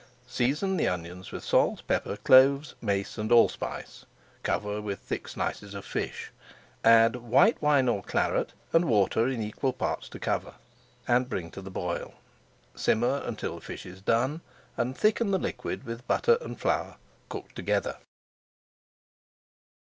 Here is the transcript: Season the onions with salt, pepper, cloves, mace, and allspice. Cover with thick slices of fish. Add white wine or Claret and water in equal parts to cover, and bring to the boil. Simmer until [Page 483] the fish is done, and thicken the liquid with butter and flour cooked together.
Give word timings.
Season 0.25 0.77
the 0.77 0.87
onions 0.87 1.31
with 1.31 1.43
salt, 1.43 1.83
pepper, 1.87 2.17
cloves, 2.17 2.73
mace, 2.81 3.19
and 3.19 3.31
allspice. 3.31 4.03
Cover 4.41 4.81
with 4.81 4.97
thick 4.97 5.27
slices 5.27 5.75
of 5.75 5.85
fish. 5.85 6.31
Add 6.83 7.17
white 7.17 7.61
wine 7.61 7.87
or 7.87 8.01
Claret 8.01 8.53
and 8.73 8.85
water 8.85 9.27
in 9.27 9.43
equal 9.43 9.71
parts 9.73 10.09
to 10.09 10.17
cover, 10.19 10.55
and 11.07 11.29
bring 11.29 11.51
to 11.51 11.61
the 11.61 11.69
boil. 11.69 12.15
Simmer 12.73 13.17
until 13.23 13.59
[Page 13.59 13.65
483] 13.67 13.73
the 13.73 13.77
fish 13.77 13.85
is 13.85 14.01
done, 14.01 14.41
and 14.75 14.97
thicken 14.97 15.29
the 15.29 15.37
liquid 15.37 15.83
with 15.83 16.07
butter 16.07 16.39
and 16.41 16.59
flour 16.59 16.95
cooked 17.29 17.55
together. 17.55 17.97